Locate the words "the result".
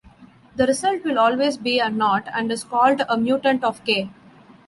0.55-1.03